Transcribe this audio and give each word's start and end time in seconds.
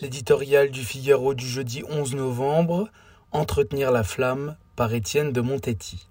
L'éditorial 0.00 0.70
du 0.70 0.84
Figaro 0.84 1.34
du 1.34 1.44
jeudi 1.44 1.82
11 1.90 2.14
novembre, 2.14 2.88
Entretenir 3.32 3.90
la 3.90 4.04
flamme 4.04 4.56
par 4.76 4.94
Étienne 4.94 5.32
de 5.32 5.40
Montetti. 5.40 6.08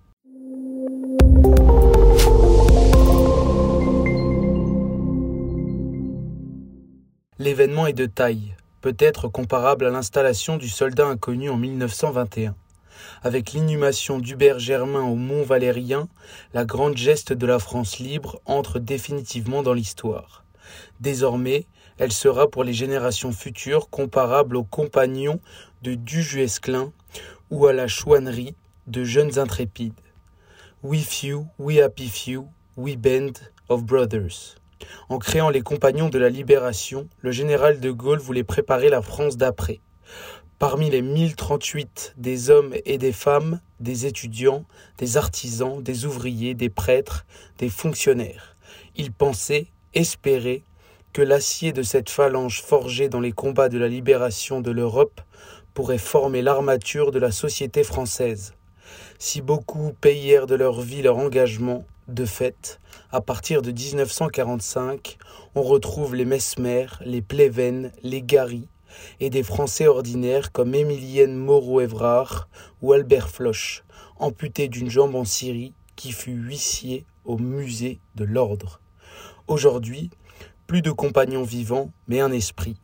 L'événement 7.39 7.87
est 7.87 7.93
de 7.93 8.05
taille, 8.07 8.55
peut-être 8.81 9.29
comparable 9.29 9.85
à 9.85 9.89
l'installation 9.89 10.57
du 10.57 10.67
soldat 10.67 11.07
inconnu 11.07 11.49
en 11.49 11.55
1921. 11.55 12.55
Avec 13.23 13.53
l'inhumation 13.53 14.19
d'Hubert 14.19 14.59
Germain 14.59 15.03
au 15.03 15.15
Mont 15.15 15.43
Valérien, 15.43 16.09
la 16.53 16.65
grande 16.65 16.97
geste 16.97 17.31
de 17.31 17.45
la 17.45 17.57
France 17.57 17.99
libre 17.99 18.41
entre 18.45 18.79
définitivement 18.79 19.63
dans 19.63 19.73
l'histoire. 19.73 20.43
Désormais, 20.99 21.67
elle 21.97 22.11
sera 22.11 22.47
pour 22.47 22.63
les 22.63 22.73
générations 22.73 23.31
futures 23.31 23.89
comparable 23.89 24.55
aux 24.55 24.63
compagnons 24.63 25.39
de 25.81 25.95
Dujuesclin 25.95 26.91
ou 27.49 27.65
à 27.65 27.73
la 27.73 27.87
chouannerie 27.87 28.55
de 28.87 29.03
jeunes 29.03 29.39
intrépides. 29.39 29.93
We 30.83 31.03
few, 31.03 31.47
we 31.57 31.79
happy 31.79 32.07
few, 32.07 32.47
we 32.75 32.95
band 32.95 33.33
of 33.69 33.83
brothers. 33.83 34.55
En 35.09 35.17
créant 35.17 35.49
les 35.49 35.61
compagnons 35.61 36.09
de 36.09 36.19
la 36.19 36.29
libération, 36.29 37.07
le 37.21 37.31
général 37.31 37.79
de 37.79 37.91
Gaulle 37.91 38.19
voulait 38.19 38.43
préparer 38.43 38.89
la 38.89 39.01
France 39.01 39.37
d'après. 39.37 39.79
Parmi 40.59 40.89
les 40.89 41.01
1038 41.01 42.15
des 42.17 42.49
hommes 42.49 42.73
et 42.85 42.97
des 42.97 43.11
femmes, 43.11 43.59
des 43.79 44.05
étudiants, 44.05 44.65
des 44.97 45.17
artisans, 45.17 45.81
des 45.81 46.05
ouvriers, 46.05 46.53
des 46.53 46.69
prêtres, 46.69 47.25
des 47.57 47.69
fonctionnaires, 47.69 48.55
il 48.95 49.11
pensait, 49.11 49.67
espérait, 49.93 50.63
que 51.13 51.21
l'acier 51.21 51.73
de 51.73 51.83
cette 51.83 52.09
phalange 52.09 52.61
forgée 52.61 53.09
dans 53.09 53.19
les 53.19 53.31
combats 53.31 53.69
de 53.69 53.77
la 53.77 53.87
libération 53.87 54.61
de 54.61 54.71
l'Europe 54.71 55.21
pourrait 55.73 55.97
former 55.97 56.41
l'armature 56.41 57.11
de 57.11 57.19
la 57.19 57.31
société 57.31 57.83
française. 57.83 58.53
Si 59.19 59.41
beaucoup 59.41 59.93
payèrent 59.99 60.47
de 60.47 60.55
leur 60.55 60.81
vie 60.81 61.01
leur 61.01 61.17
engagement, 61.17 61.85
de 62.07 62.25
fait, 62.25 62.79
à 63.11 63.19
partir 63.19 63.61
de 63.61 63.71
1945, 63.71 65.17
on 65.55 65.61
retrouve 65.61 66.15
les 66.15 66.25
Mesmer, 66.25 66.87
les 67.01 67.21
Pleven, 67.21 67.91
les 68.01 68.21
Gary 68.21 68.69
et 69.19 69.29
des 69.29 69.43
Français 69.43 69.87
ordinaires 69.87 70.51
comme 70.51 70.73
Émilienne 70.73 71.35
Moreau-Évrard 71.35 72.47
ou 72.81 72.93
Albert 72.93 73.29
Floch, 73.29 73.83
amputé 74.17 74.67
d'une 74.67 74.89
jambe 74.89 75.15
en 75.15 75.25
Syrie, 75.25 75.73
qui 75.95 76.11
fut 76.11 76.31
huissier 76.31 77.05
au 77.25 77.37
musée 77.37 77.99
de 78.15 78.23
l'ordre. 78.23 78.79
Aujourd'hui, 79.47 80.09
plus 80.67 80.81
de 80.81 80.91
compagnons 80.91 81.43
vivants, 81.43 81.91
mais 82.09 82.19
un 82.19 82.31
esprit. 82.31 82.75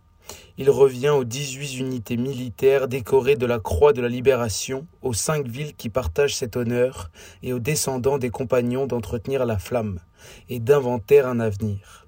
Il 0.57 0.69
revient 0.69 1.09
aux 1.09 1.25
18 1.25 1.79
unités 1.79 2.15
militaires 2.15 2.87
décorées 2.87 3.35
de 3.35 3.45
la 3.45 3.59
Croix 3.59 3.91
de 3.91 4.01
la 4.01 4.07
Libération, 4.07 4.87
aux 5.01 5.13
cinq 5.13 5.47
villes 5.47 5.75
qui 5.75 5.89
partagent 5.89 6.35
cet 6.35 6.55
honneur, 6.55 7.11
et 7.43 7.51
aux 7.51 7.59
descendants 7.59 8.17
des 8.17 8.29
compagnons 8.29 8.87
d'entretenir 8.87 9.45
la 9.45 9.57
flamme, 9.57 9.99
et 10.47 10.59
d'inventer 10.59 11.19
un 11.19 11.41
avenir. 11.41 12.07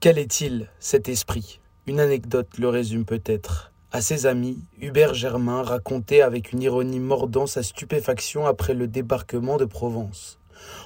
Quel 0.00 0.18
est-il, 0.18 0.68
cet 0.80 1.08
esprit? 1.08 1.60
Une 1.86 2.00
anecdote 2.00 2.58
le 2.58 2.68
résume 2.68 3.04
peut-être. 3.04 3.72
À 3.92 4.00
ses 4.00 4.26
amis, 4.26 4.58
Hubert 4.80 5.14
Germain 5.14 5.62
racontait 5.62 6.22
avec 6.22 6.52
une 6.52 6.62
ironie 6.62 7.00
mordant 7.00 7.46
sa 7.46 7.62
stupéfaction 7.62 8.46
après 8.46 8.74
le 8.74 8.88
débarquement 8.88 9.56
de 9.56 9.64
Provence. 9.64 10.39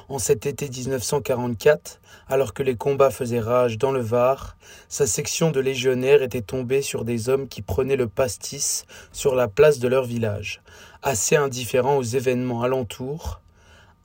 En 0.09 0.19
cet 0.19 0.47
été 0.47 0.69
1944, 0.69 2.01
alors 2.29 2.55
que 2.55 2.63
les 2.63 2.77
combats 2.77 3.11
faisaient 3.11 3.41
rage 3.41 3.79
dans 3.79 3.93
le 3.93 4.01
Var, 4.01 4.57
sa 4.89 5.07
section 5.07 5.51
de 5.51 5.61
légionnaires 5.61 6.23
était 6.23 6.43
tombée 6.43 6.83
sur 6.83 7.05
des 7.05 7.29
hommes 7.29 7.49
qui 7.49 7.63
prenaient 7.63 7.97
le 7.97 8.09
pastis 8.09 8.85
sur 9.13 9.35
la 9.35 9.49
place 9.49 9.79
de 9.79 9.89
leur 9.89 10.05
village, 10.05 10.63
assez 11.03 11.37
indifférents 11.37 11.97
aux 11.97 12.03
événements 12.03 12.63
alentours, 12.63 13.41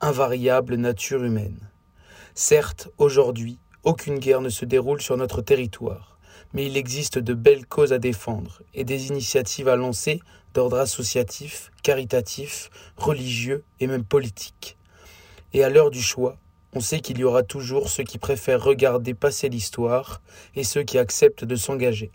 invariable 0.00 0.76
nature 0.76 1.24
humaine. 1.24 1.70
Certes, 2.34 2.88
aujourd'hui, 2.98 3.58
aucune 3.82 4.18
guerre 4.18 4.40
ne 4.40 4.48
se 4.48 4.64
déroule 4.64 5.00
sur 5.00 5.16
notre 5.16 5.42
territoire, 5.42 6.18
mais 6.52 6.66
il 6.66 6.76
existe 6.76 7.18
de 7.18 7.34
belles 7.34 7.66
causes 7.66 7.92
à 7.92 7.98
défendre 7.98 8.62
et 8.74 8.84
des 8.84 9.08
initiatives 9.08 9.68
à 9.68 9.76
lancer 9.76 10.20
d'ordre 10.54 10.78
associatif, 10.78 11.70
caritatif, 11.82 12.70
religieux 12.96 13.64
et 13.78 13.86
même 13.86 14.04
politique. 14.04 14.76
Et 15.52 15.64
à 15.64 15.68
l'heure 15.68 15.90
du 15.90 16.00
choix, 16.00 16.36
on 16.74 16.80
sait 16.80 17.00
qu'il 17.00 17.18
y 17.18 17.24
aura 17.24 17.42
toujours 17.42 17.88
ceux 17.88 18.04
qui 18.04 18.18
préfèrent 18.18 18.62
regarder 18.62 19.14
passer 19.14 19.48
l'histoire 19.48 20.20
et 20.54 20.62
ceux 20.62 20.84
qui 20.84 20.98
acceptent 20.98 21.44
de 21.44 21.56
s'engager. 21.56 22.12